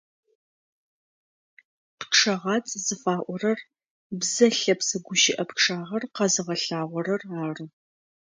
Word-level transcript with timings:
ПчъэгъацӀ 1.99 2.75
зыфаӀорэр 2.85 3.59
бзэ 4.19 4.47
лъэпсэ 4.59 4.97
гущыӏэу 5.05 5.47
пчъагъэр 5.49 6.03
къэзыгъэлъагъорэр 6.15 7.21
ары. 7.45 7.65